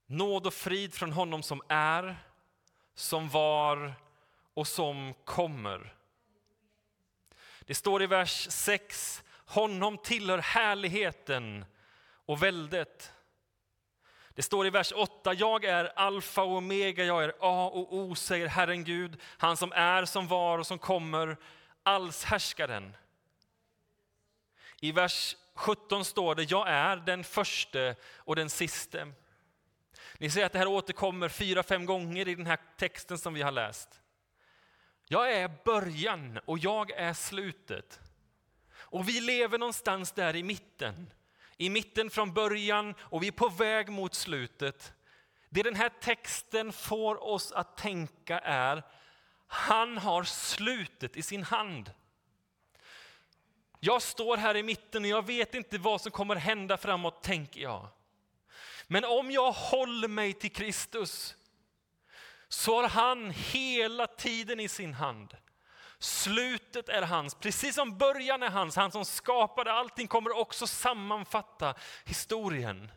[0.06, 2.16] nåd och frid från honom som är,
[2.94, 3.94] som var
[4.54, 5.94] och som kommer.
[7.60, 11.64] Det står i vers 6, honom tillhör härligheten
[12.26, 13.12] och väldet.
[14.36, 18.14] Det står i vers 8, jag är alfa och omega, jag är A och O,
[18.14, 21.36] säger Herren Gud, han som är, som var och som kommer,
[21.82, 22.96] allshärskaren.
[24.80, 29.12] I vers 17 står det, jag är den förste och den siste.
[30.18, 33.42] Ni ser att det här återkommer fyra, fem gånger i den här texten som vi
[33.42, 34.00] har läst.
[35.08, 38.00] Jag är början och jag är slutet.
[38.74, 41.10] Och vi lever någonstans där i mitten
[41.58, 44.92] i mitten från början och vi är på väg mot slutet.
[45.48, 48.82] Det den här texten får oss att tänka är,
[49.46, 51.90] han har slutet i sin hand.
[53.80, 57.60] Jag står här i mitten och jag vet inte vad som kommer hända framåt, tänker
[57.60, 57.88] jag.
[58.86, 61.36] Men om jag håller mig till Kristus
[62.48, 65.36] så har han hela tiden i sin hand.
[65.98, 68.76] Slutet är hans, precis som början är hans.
[68.76, 72.90] Han som skapade allting kommer också sammanfatta historien.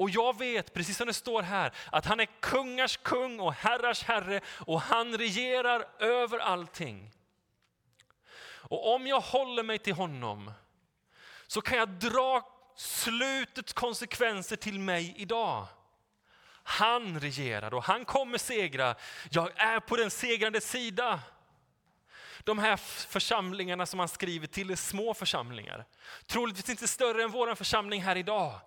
[0.00, 4.02] Och jag vet, precis som det står här, att han är kungars kung och herrars
[4.02, 7.10] herre och han regerar över allting.
[8.70, 10.52] Och om jag håller mig till honom
[11.46, 15.66] så kan jag dra slutets konsekvenser till mig idag.
[16.62, 18.94] Han regerar och han kommer segra.
[19.30, 21.20] Jag är på den segrande sida.
[22.44, 22.76] De här
[23.08, 25.84] församlingarna som han skriver till är små församlingar.
[26.26, 28.60] Troligtvis inte större än vår församling här idag.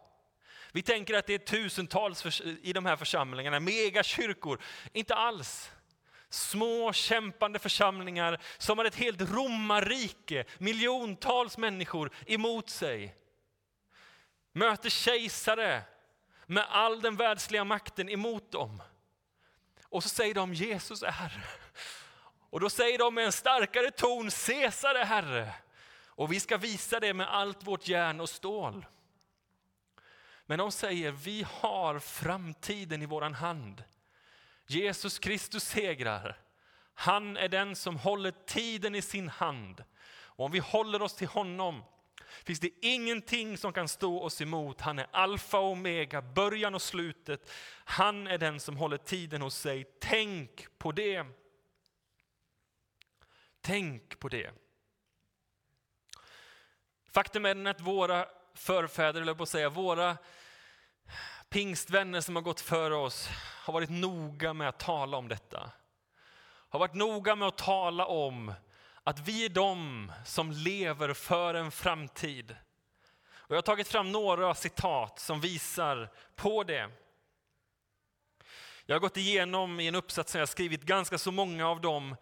[0.72, 4.62] Vi tänker att det är tusentals i de här församlingarna, megakyrkor.
[4.94, 5.72] Inte alls.
[6.30, 13.16] Små kämpande församlingar som har ett helt romarrike, miljontals människor emot sig.
[14.54, 15.82] Möter kejsare
[16.46, 18.84] med all den världsliga makten emot dem.
[19.84, 21.44] Och så säger de Jesus är Herre.
[22.54, 25.54] Och då säger de med en starkare ton, Caesar är Herre.
[26.06, 28.86] Och vi ska visa det med allt vårt järn och stål.
[30.46, 33.84] Men de säger, vi har framtiden i våran hand.
[34.68, 36.38] Jesus Kristus segrar.
[36.94, 39.84] Han är den som håller tiden i sin hand.
[40.14, 41.84] Och om vi håller oss till honom
[42.44, 44.82] finns det ingenting som kan stå oss emot.
[44.82, 47.52] Han är alfa och omega, början och slutet.
[47.86, 49.86] Han är den som håller tiden hos sig.
[50.00, 51.26] Tänk på det.
[53.66, 54.52] Tänk på det.
[57.12, 60.18] Faktum är att våra förfäder, eller på att säga, våra
[61.50, 63.30] pingstvänner som har gått före oss
[63.66, 65.72] har varit noga med att tala om detta.
[66.44, 68.54] Har varit noga med att tala om
[69.04, 72.56] att vi är de som lever för en framtid.
[73.32, 76.90] Och jag har tagit fram några citat som visar på det.
[78.86, 82.16] Jag har gått igenom i en uppsats som jag skrivit ganska så många av dem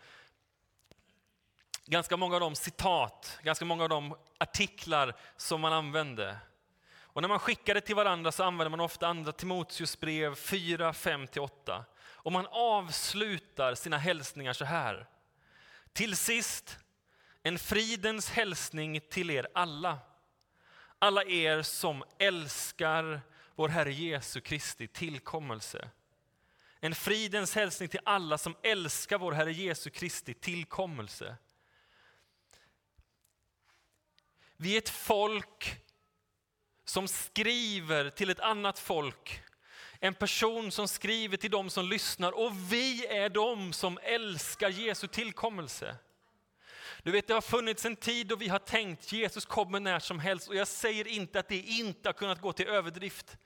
[1.85, 6.37] ganska många av de citat, ganska många av de artiklar som man använde.
[7.13, 10.91] Och när man skickar det till varandra så använder man ofta andra Timoteus brev 4,
[10.91, 11.83] 5-8.
[12.01, 15.07] Och man avslutar sina hälsningar så här.
[15.93, 16.77] Till sist,
[17.43, 19.99] en fridens hälsning till er alla.
[20.99, 23.21] Alla er som älskar
[23.55, 25.89] vår Herre Jesu Kristi tillkommelse.
[26.79, 31.37] En fridens hälsning till alla som älskar vår Herre Jesu Kristi tillkommelse.
[34.61, 35.75] Vi är ett folk
[36.85, 39.43] som skriver till ett annat folk.
[39.99, 45.07] En person som skriver till dem som lyssnar och vi är de som älskar Jesu
[45.07, 45.95] tillkommelse.
[47.03, 50.19] Du vet, det har funnits en tid då vi har tänkt Jesus kommer när som
[50.19, 53.37] helst och jag säger inte att det inte har kunnat gå till överdrift.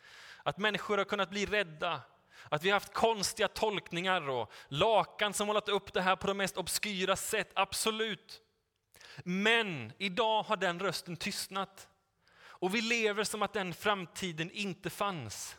[0.43, 2.01] Att människor har kunnat bli rädda,
[2.49, 6.38] att vi har haft konstiga tolkningar och lakan som målat upp det här på de
[6.38, 8.41] mest obskyra sätt, absolut.
[9.23, 11.88] Men idag har den rösten tystnat.
[12.38, 15.58] Och vi lever som att den framtiden inte fanns.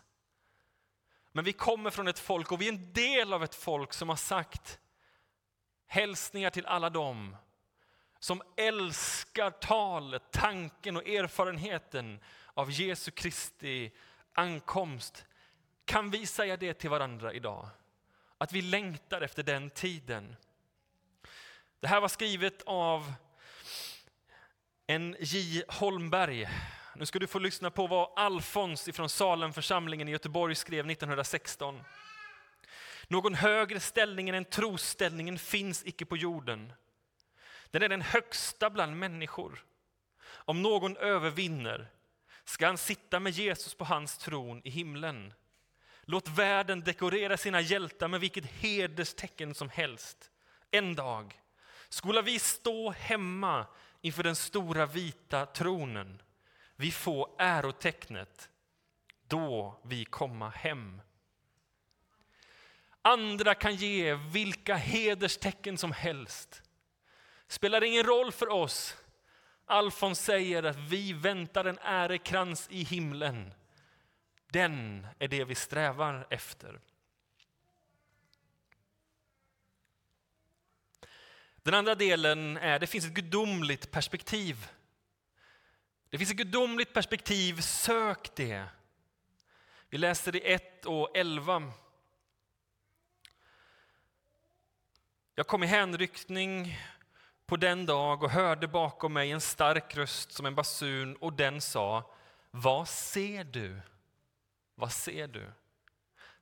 [1.32, 4.08] Men vi kommer från ett folk och vi är en del av ett folk som
[4.08, 4.78] har sagt
[5.86, 7.36] hälsningar till alla dem
[8.18, 12.20] som älskar talet, tanken och erfarenheten
[12.54, 13.92] av Jesu Kristi
[14.32, 15.24] ankomst.
[15.84, 17.68] Kan vi säga det till varandra idag?
[18.38, 20.36] Att vi längtar efter den tiden.
[21.80, 23.12] Det här var skrivet av
[24.86, 26.48] en J Holmberg.
[26.94, 31.82] Nu ska du få lyssna på vad Alfons från Salemförsamlingen i Göteborg skrev 1916.
[33.08, 36.72] Någon högre ställning än trosställningen finns icke på jorden.
[37.70, 39.64] Den är den högsta bland människor.
[40.28, 41.88] Om någon övervinner
[42.44, 45.34] ska han sitta med Jesus på hans tron i himlen.
[46.02, 50.30] Låt världen dekorera sina hjältar med vilket hederstecken som helst.
[50.70, 51.40] En dag
[51.88, 53.66] skola vi stå hemma
[54.06, 56.22] inför den stora vita tronen.
[56.76, 58.50] Vi får ärotecknet,
[59.28, 61.00] då vi komma hem.
[63.02, 66.62] Andra kan ge vilka hederstecken som helst.
[67.48, 68.96] Spelar ingen roll för oss.
[69.64, 73.54] Alfons säger att vi väntar en ärekrans i himlen.
[74.50, 76.80] Den är det vi strävar efter.
[81.66, 84.68] Den andra delen är att det finns ett gudomligt perspektiv.
[86.08, 88.64] Det finns ett gudomligt perspektiv, sök det.
[89.90, 91.72] Vi läser i 1 och 11.
[95.34, 96.78] Jag kom i hänryckning
[97.46, 101.60] på den dag och hörde bakom mig en stark röst som en basun och den
[101.60, 102.14] sa
[102.50, 103.80] Vad ser du?
[104.74, 105.52] Vad ser du?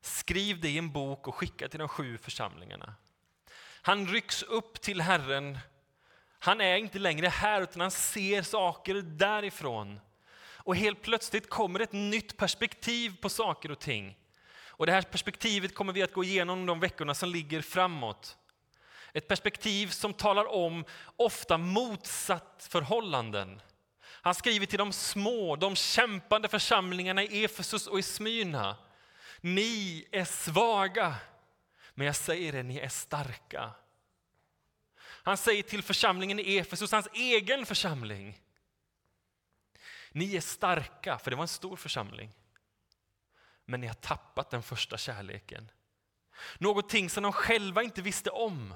[0.01, 2.95] Skriv det i en bok och skicka till de sju församlingarna.
[3.87, 5.59] Han rycks upp till Herren.
[6.39, 10.01] Han är inte längre här, utan han ser saker därifrån.
[10.37, 14.17] Och helt plötsligt kommer ett nytt perspektiv på saker och ting.
[14.69, 18.37] Och Det här perspektivet kommer vi att gå igenom de veckorna som ligger framåt.
[19.13, 20.85] Ett perspektiv som talar om
[21.17, 23.61] ofta motsatt förhållanden.
[24.03, 28.77] Han skriver till de små, de kämpande församlingarna i Efesus och i Smyrna.
[29.41, 31.15] Ni är svaga,
[31.95, 33.71] men jag säger er, ni är starka.
[34.99, 38.41] Han säger till församlingen i Efesos, hans egen församling.
[40.13, 42.33] Ni är starka, för det var en stor församling.
[43.65, 45.71] Men ni har tappat den första kärleken.
[46.59, 48.75] Någonting som de själva inte visste om.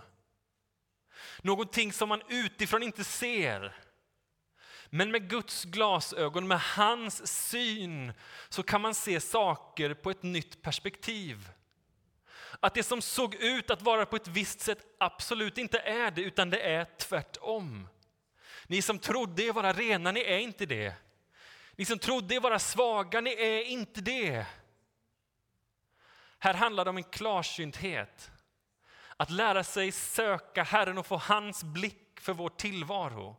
[1.43, 3.77] Någonting som man utifrån inte ser.
[4.91, 8.13] Men med Guds glasögon, med hans syn,
[8.49, 11.51] så kan man se saker på ett nytt perspektiv.
[12.61, 16.23] Att det som såg ut att vara på ett visst sätt absolut inte är det,
[16.23, 17.89] utan det är tvärtom.
[18.67, 20.95] Ni som trodde er vara rena, ni är inte det.
[21.77, 24.47] Ni som trodde er vara svaga, ni är inte det.
[26.39, 28.31] Här handlar det om en klarsynthet.
[29.17, 33.37] Att lära sig söka Herren och få hans blick för vår tillvaro.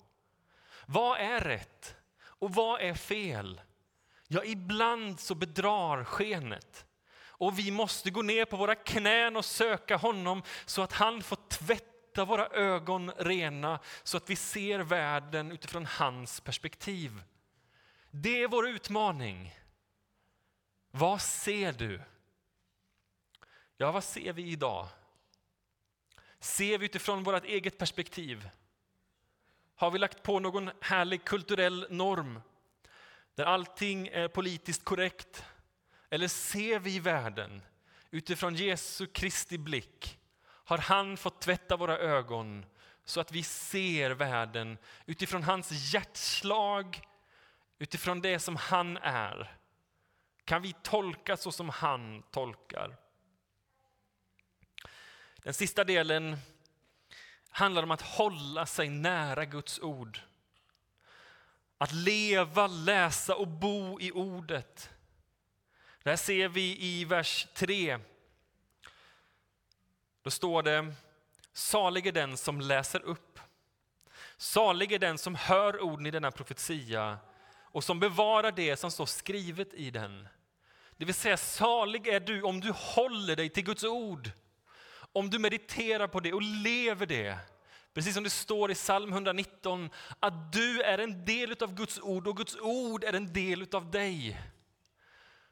[0.85, 3.61] Vad är rätt och vad är fel?
[4.27, 6.85] Ja, ibland så bedrar skenet.
[7.39, 11.37] Och vi måste gå ner på våra knän och söka honom så att han får
[11.49, 17.23] tvätta våra ögon rena så att vi ser världen utifrån hans perspektiv.
[18.11, 19.55] Det är vår utmaning.
[20.91, 22.01] Vad ser du?
[23.77, 24.87] Ja, vad ser vi idag?
[26.39, 28.49] Ser vi utifrån vårt eget perspektiv?
[29.75, 32.41] Har vi lagt på någon härlig kulturell norm
[33.35, 35.45] där allting är politiskt korrekt?
[36.09, 37.61] Eller ser vi världen
[38.11, 40.19] utifrån Jesu Kristi blick?
[40.45, 42.65] Har han fått tvätta våra ögon
[43.05, 47.01] så att vi ser världen utifrån hans hjärtslag,
[47.79, 49.55] utifrån det som han är?
[50.45, 52.97] Kan vi tolka så som han tolkar?
[55.43, 56.37] Den sista delen
[57.49, 60.19] handlar om att hålla sig nära Guds ord.
[61.77, 64.89] Att leva, läsa och bo i ordet.
[66.03, 67.99] Det här ser vi i vers 3.
[70.21, 70.93] Då står det,
[71.53, 73.39] salig är den som läser upp.
[74.37, 77.17] Salig är den som hör orden i denna profetia
[77.71, 80.27] och som bevarar det som står skrivet i den.
[80.97, 84.31] Det vill säga, salig är du om du håller dig till Guds ord.
[85.11, 87.37] Om du mediterar på det och lever det.
[87.93, 89.89] Precis som det står i psalm 119,
[90.19, 93.91] att du är en del av Guds ord och Guds ord är en del av
[93.91, 94.41] dig.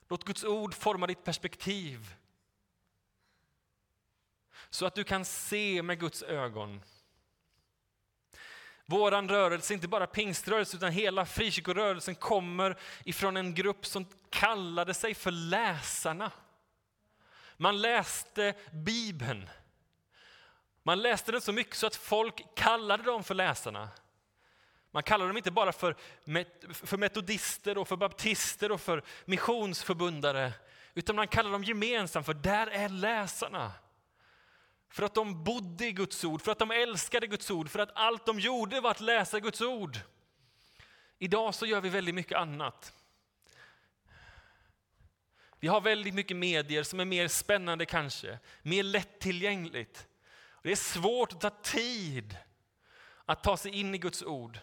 [0.08, 2.16] Låt Guds ord forma ditt perspektiv.
[4.70, 6.82] Så att du kan se med Guds ögon.
[8.86, 15.14] Vår rörelse, inte bara pingströrelsen, utan hela frikyrkorörelsen kommer ifrån en grupp som kallade sig
[15.14, 16.32] för läsarna.
[17.58, 19.50] Man läste Bibeln.
[20.84, 23.90] Man läste den så mycket så att folk kallade dem för läsarna.
[24.92, 25.96] Man kallar dem inte bara för,
[26.72, 30.54] för metodister och för baptister och för missionsförbundare,
[30.94, 33.72] utan man kallar dem gemensamt för där är läsarna.
[34.90, 37.92] För att de bodde i Guds ord, för att de älskade Guds ord, för att
[37.96, 40.00] allt de gjorde var att läsa Guds ord.
[41.20, 42.94] Idag så gör vi väldigt mycket annat.
[45.60, 50.08] Vi har väldigt mycket medier som är mer spännande kanske, mer lättillgängligt.
[50.64, 52.38] Det är svårt att ta tid
[53.26, 54.60] att ta sig in i Guds ord.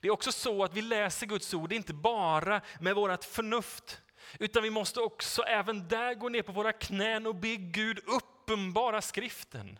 [0.00, 4.00] Det är också så att vi läser Guds ord, inte bara med vårt förnuft,
[4.38, 9.02] utan vi måste också även där gå ner på våra knän och be Gud uppenbara
[9.02, 9.78] skriften.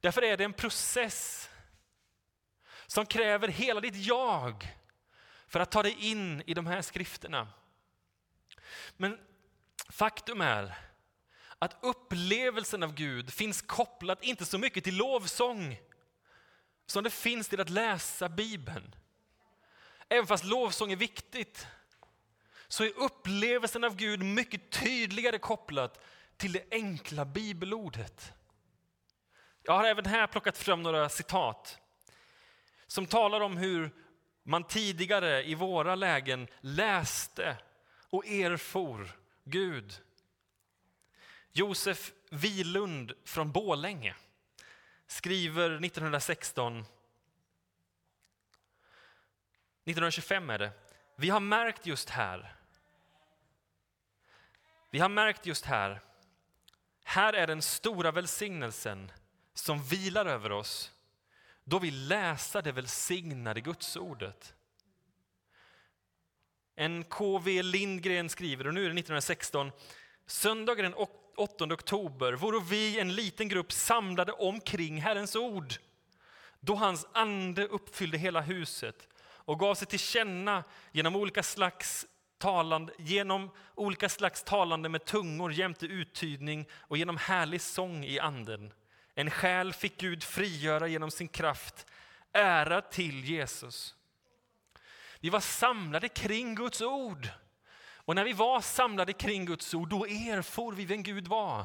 [0.00, 1.50] Därför är det en process
[2.86, 4.68] som kräver hela ditt jag
[5.48, 7.48] för att ta dig in i de här skrifterna.
[8.96, 9.18] Men
[9.88, 10.74] faktum är
[11.58, 15.78] att upplevelsen av Gud finns kopplat inte så mycket till lovsång
[16.86, 18.94] som det finns till att läsa Bibeln.
[20.08, 21.66] Även fast lovsång är viktigt
[22.68, 26.04] så är upplevelsen av Gud mycket tydligare kopplat
[26.36, 28.32] till det enkla bibelordet.
[29.62, 31.78] Jag har även här plockat fram några citat
[32.86, 33.90] som talar om hur
[34.42, 37.56] man tidigare i våra lägen läste
[38.10, 40.00] och erfor Gud.
[41.52, 44.14] Josef Vilund från Bålänge
[45.06, 46.78] skriver 1916
[49.84, 50.70] 1925 är det.
[51.16, 52.56] Vi har märkt just här.
[54.90, 56.00] Vi har märkt just här.
[57.04, 59.12] Här är den stora välsignelsen
[59.54, 60.92] som vilar över oss
[61.68, 64.54] då vi läser det välsignade Gudsordet.
[66.74, 69.72] En KV Lindgren skriver, och nu är det 1916,
[70.26, 70.94] söndagen den
[71.36, 75.74] 8 oktober vore vi en liten grupp samlade omkring Herrens ord,
[76.60, 82.06] då hans ande uppfyllde hela huset och gav sig till känna genom olika slags
[82.38, 88.72] talande, genom olika slags talande med tungor jämte uttydning och genom härlig sång i anden.
[89.14, 91.86] En själ fick Gud frigöra genom sin kraft.
[92.32, 93.94] Ära till Jesus.
[95.20, 97.28] Vi var samlade kring Guds ord.
[98.06, 101.64] Och när vi var samlade kring Guds ord, då erfor vi vem Gud var.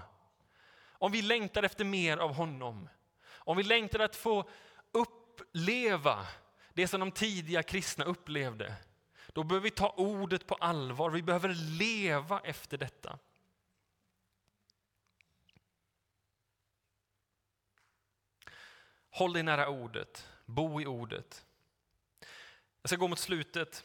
[0.84, 2.90] Om vi längtar efter mer av honom.
[3.30, 4.50] Om vi längtar att få
[4.92, 6.28] uppleva
[6.74, 8.76] det som de tidiga kristna upplevde.
[9.34, 13.20] Då behöver vi ta ordet på allvar, vi behöver leva efter detta.
[19.10, 21.46] Håll dig nära ordet, bo i ordet.
[22.82, 23.84] Jag ska gå mot slutet.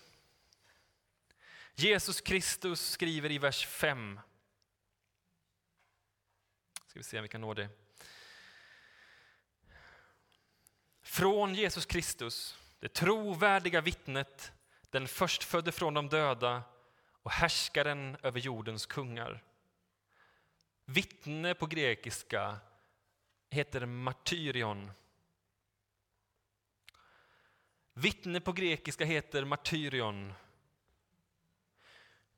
[1.78, 4.20] Jesus Kristus skriver i vers 5.
[6.86, 7.68] Ska vi se om vi kan nå det.
[11.02, 14.52] Från Jesus Kristus, det trovärdiga vittnet,
[14.90, 16.62] den förstfödde från de döda
[17.22, 19.42] och härskaren över jordens kungar.
[20.84, 22.58] Vittne på grekiska
[23.50, 24.92] heter martyrion.
[27.92, 30.34] Vittne på grekiska heter martyrion.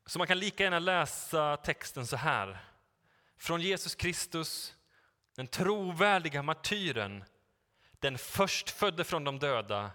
[0.09, 2.59] Så man kan lika gärna läsa texten så här.
[3.37, 4.75] från Jesus Kristus,
[5.35, 7.23] den trovärdiga martyren,
[7.99, 9.91] den förstfödde från de döda,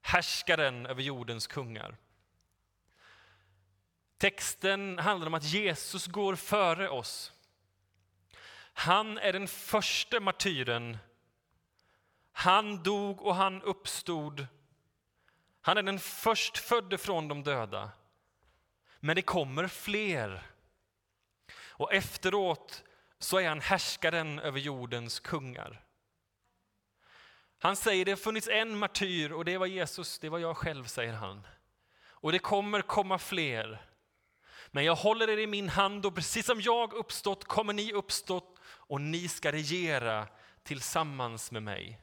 [0.00, 1.96] härskaren över jordens kungar.
[4.18, 7.32] Texten handlar om att Jesus går före oss.
[8.72, 10.98] Han är den första martyren.
[12.32, 14.46] Han dog och han uppstod.
[15.60, 17.90] Han är den förstfödde från de döda.
[19.00, 20.42] Men det kommer fler.
[21.68, 22.84] Och efteråt
[23.18, 25.82] så är han härskaren över jordens kungar.
[27.58, 30.84] Han säger det har funnits en martyr och det var Jesus, det var jag själv,
[30.84, 31.46] säger han.
[32.04, 33.86] Och det kommer komma fler.
[34.70, 38.60] Men jag håller er i min hand och precis som jag uppstått kommer ni uppstått
[38.64, 40.28] och ni ska regera
[40.62, 42.00] tillsammans med mig.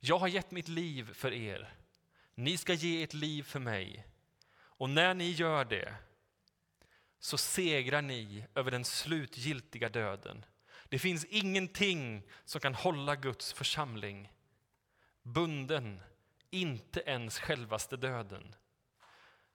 [0.00, 1.74] Jag har gett mitt liv för er.
[2.34, 4.06] Ni ska ge ert liv för mig.
[4.76, 5.94] Och när ni gör det
[7.18, 10.44] så segrar ni över den slutgiltiga döden.
[10.88, 14.30] Det finns ingenting som kan hålla Guds församling
[15.24, 16.00] bunden,
[16.50, 18.54] inte ens självaste döden.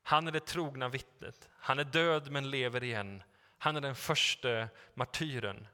[0.03, 1.49] Han är det trogna vittnet.
[1.53, 3.23] Han är död men lever igen.
[3.57, 5.67] Han är den första martyren.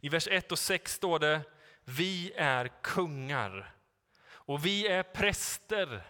[0.00, 1.40] I vers 1 och 6 står det,
[1.84, 3.74] vi är kungar
[4.24, 6.02] och vi är präster.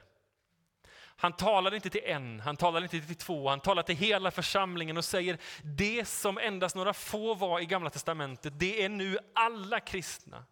[1.23, 4.97] Han talade inte till en, han talade inte till två, han talade till hela församlingen
[4.97, 9.81] och säger det som endast några få var i Gamla Testamentet, det är nu alla
[9.81, 10.45] kristna.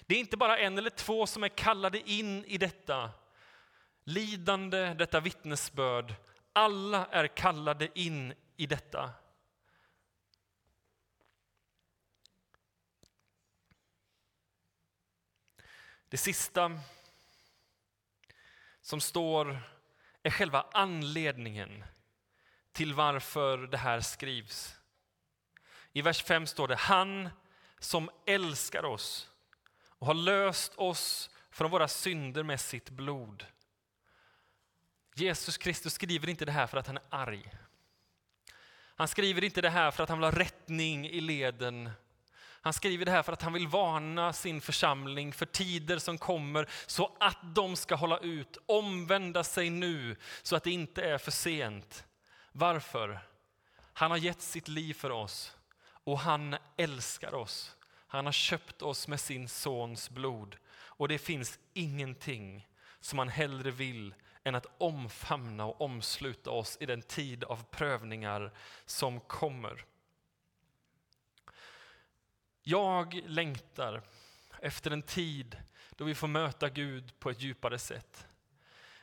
[0.00, 3.10] Det är inte bara en eller två som är kallade in i detta
[4.04, 6.14] lidande, detta vittnesbörd.
[6.52, 9.10] Alla är kallade in i detta.
[16.08, 16.80] Det sista
[18.80, 19.77] som står
[20.28, 21.84] är själva anledningen
[22.72, 24.78] till varför det här skrivs.
[25.92, 27.28] I vers 5 står det Han
[27.78, 29.30] som älskar oss
[29.88, 33.46] och har löst oss från våra synder med sitt blod.
[35.14, 37.52] Jesus Kristus skriver inte det här för att han är arg.
[38.96, 41.90] Han skriver inte det här för att han vill ha rättning i leden.
[42.60, 46.68] Han skriver det här för att han vill varna sin församling för tider som kommer
[46.86, 51.30] så att de ska hålla ut, omvända sig nu så att det inte är för
[51.30, 52.04] sent.
[52.52, 53.20] Varför?
[53.92, 55.56] Han har gett sitt liv för oss
[56.04, 57.76] och han älskar oss.
[58.06, 62.66] Han har köpt oss med sin sons blod och det finns ingenting
[63.00, 68.52] som han hellre vill än att omfamna och omsluta oss i den tid av prövningar
[68.86, 69.84] som kommer.
[72.70, 74.02] Jag längtar
[74.60, 75.56] efter en tid
[75.90, 78.26] då vi får möta Gud på ett djupare sätt.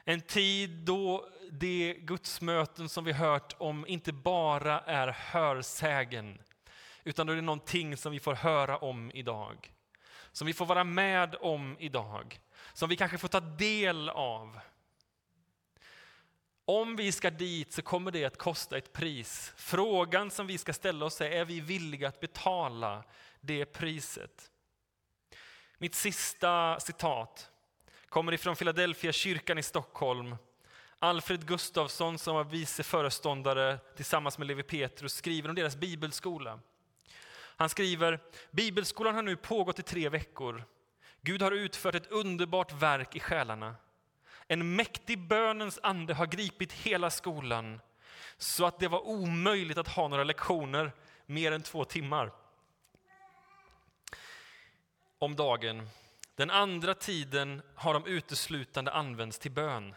[0.04, 6.42] En tid då de gudsmöten som vi hört om inte bara är hörsägen,
[7.04, 9.74] utan då det är någonting som vi får höra om idag.
[10.32, 12.40] Som vi får vara med om idag.
[12.74, 14.60] Som vi kanske får ta del av.
[16.66, 19.54] Om vi ska dit så kommer det att kosta ett pris.
[19.56, 23.04] Frågan som vi ska ställa oss är, är vi villiga att betala
[23.46, 24.52] det priset?
[25.78, 27.50] Mitt sista citat
[28.10, 30.36] kommer ifrån Philadelphia kyrkan i Stockholm.
[31.00, 36.60] Alfred Gustafsson som var vice föreståndare tillsammans med Levi Petrus skriver om deras bibelskola.
[37.58, 38.20] Han skriver,
[38.52, 40.64] Bibelskolan har nu pågått i tre veckor.
[41.22, 43.76] Gud har utfört ett underbart verk i själarna.
[44.48, 47.80] En mäktig bönens ande har gripit hela skolan
[48.38, 50.92] så att det var omöjligt att ha några lektioner
[51.26, 52.32] mer än två timmar
[55.20, 55.90] om dagen.
[56.36, 59.96] Den andra tiden har de uteslutande använts till bön.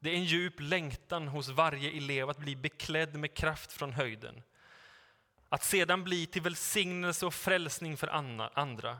[0.00, 4.42] Det är en djup längtan hos varje elev att bli beklädd med kraft från höjden.
[5.48, 8.08] Att sedan bli till välsignelse och frälsning för
[8.54, 8.98] andra.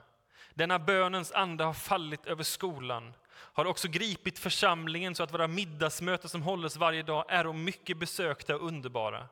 [0.55, 6.31] Denna bönens ande har fallit över skolan, har också gripit församlingen så att våra middagsmöten
[6.31, 9.29] som hålls varje dag är och mycket besökta och underbara.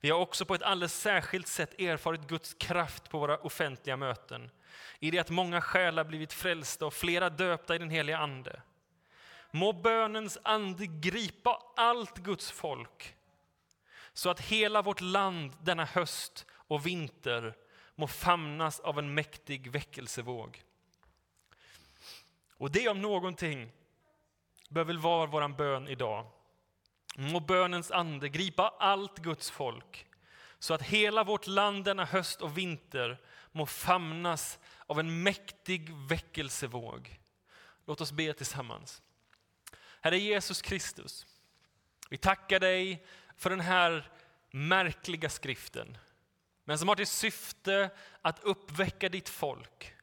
[0.00, 4.50] Vi har också på ett alldeles särskilt sätt erfarit Guds kraft på våra offentliga möten.
[4.98, 8.62] I det att många själar blivit frälsta och flera döpta i den heliga Ande.
[9.50, 13.16] Må bönens ande gripa allt Guds folk
[14.12, 17.54] så att hela vårt land denna höst och vinter
[17.94, 20.62] må famnas av en mäktig väckelsevåg.
[22.50, 23.72] Och det om någonting
[24.68, 26.26] bör väl vara vår bön idag.
[27.16, 30.06] Må bönens ande gripa allt Guds folk
[30.58, 33.20] så att hela vårt land denna höst och vinter
[33.56, 37.20] må famnas av en mäktig väckelsevåg.
[37.86, 39.02] Låt oss be tillsammans.
[40.00, 41.26] Herre Jesus Kristus,
[42.10, 44.10] vi tackar dig för den här
[44.50, 45.98] märkliga skriften.
[46.64, 47.90] men som har till syfte
[48.22, 49.94] att uppväcka ditt folk.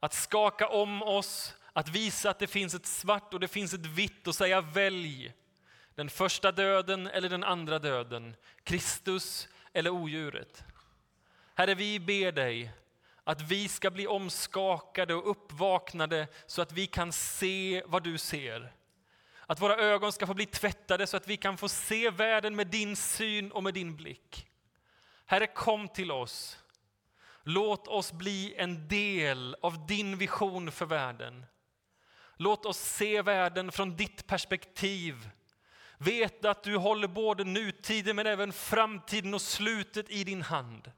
[0.00, 3.86] Att skaka om oss, att visa att det finns ett svart och det finns ett
[3.86, 5.32] vitt och säga välj
[5.94, 10.64] den första döden eller den andra döden, Kristus eller odjuret.
[11.60, 12.72] Herre, vi ber dig
[13.24, 18.72] att vi ska bli omskakade och uppvaknade så att vi kan se vad du ser.
[19.46, 22.66] Att våra ögon ska få bli tvättade så att vi kan få se världen med
[22.66, 24.46] din syn och med din blick.
[25.26, 26.58] Herre, kom till oss.
[27.42, 31.46] Låt oss bli en del av din vision för världen.
[32.36, 35.30] Låt oss se världen från ditt perspektiv.
[35.98, 40.92] Veta att du håller både nutiden men även framtiden och slutet i din hand.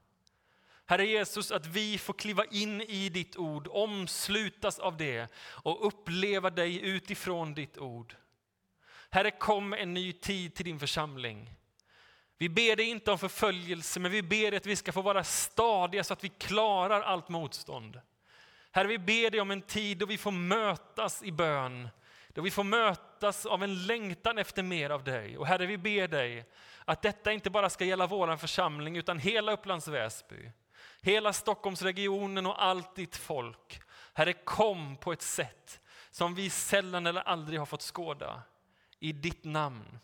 [0.85, 6.49] Herre Jesus, att vi får kliva in i ditt ord, omslutas av det och uppleva
[6.49, 8.15] dig utifrån ditt ord.
[9.09, 11.55] Herre, kom en ny tid till din församling.
[12.37, 15.23] Vi ber dig inte om förföljelse, men vi ber dig att vi ska få vara
[15.23, 18.01] stadiga så att vi klarar allt motstånd.
[18.71, 21.89] Herre, vi ber dig om en tid då vi får mötas i bön,
[22.27, 25.37] då vi får mötas av en längtan efter mer av dig.
[25.37, 26.45] Och Herre, vi ber dig
[26.85, 30.51] att detta inte bara ska gälla vår församling, utan hela Upplands Väsby,
[31.03, 33.81] hela Stockholmsregionen och allt ditt folk.
[34.13, 35.81] Herre, kom på ett sätt
[36.11, 38.41] som vi sällan eller aldrig har fått skåda.
[38.99, 39.99] I ditt namn.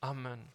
[0.00, 0.50] Amen.